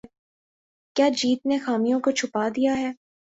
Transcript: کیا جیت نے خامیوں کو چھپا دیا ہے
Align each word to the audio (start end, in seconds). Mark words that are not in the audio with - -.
کیا 0.95 1.07
جیت 1.17 1.45
نے 1.45 1.57
خامیوں 1.57 1.99
کو 1.99 2.11
چھپا 2.11 2.47
دیا 2.55 2.73
ہے 2.77 2.91